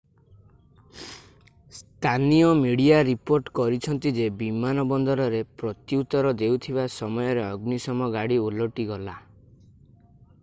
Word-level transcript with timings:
ସ୍ଥାନୀୟ 1.79 2.47
media 2.61 2.95
report 3.09 3.51
କରିଛନ୍ତି 3.59 4.13
ଯେ 4.15 4.25
ବିମାନବନ୍ଦରରେ 4.39 5.41
ପ୍ରତ୍ୟୁତର 5.63 6.31
ଦେଉଥିବା 6.43 6.85
ସମୟରେ 6.97 7.43
ଅଗ୍ନିଶମ 7.51 8.07
ଗାଡି 8.17 8.41
ଓଲଟିଗଲା 8.47 9.19